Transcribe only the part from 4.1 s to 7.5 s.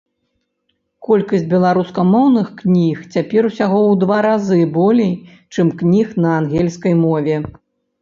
разы болей, чым кніг на ангельскай мове.